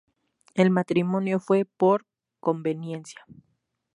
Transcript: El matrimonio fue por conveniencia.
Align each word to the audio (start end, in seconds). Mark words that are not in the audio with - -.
El 0.55 0.71
matrimonio 0.71 1.39
fue 1.39 1.63
por 1.63 2.07
conveniencia. 2.39 3.19